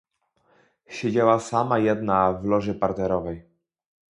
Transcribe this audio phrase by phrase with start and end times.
[0.87, 3.45] Siedziała sama jedna w loży parterowej.